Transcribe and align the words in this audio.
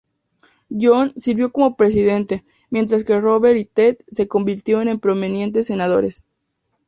John 0.71 1.13
sirvió 1.15 1.51
como 1.51 1.75
presidente, 1.75 2.43
mientras 2.71 3.03
que 3.03 3.21
Robert 3.21 3.55
y 3.59 3.65
Ted 3.65 3.97
se 4.11 4.27
convirtieron 4.27 4.87
en 4.87 4.99
prominentes 4.99 5.67
senadores. 5.67 6.23